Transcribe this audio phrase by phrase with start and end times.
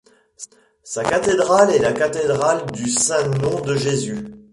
[0.83, 4.25] Sa cathédrale est la cathédrale du Saint-Nom-de-Jésus.